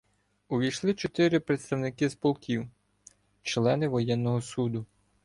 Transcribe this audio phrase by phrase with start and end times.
[0.49, 2.67] Увійшли чотири представники з полків—
[3.41, 4.85] члени воєнного суду.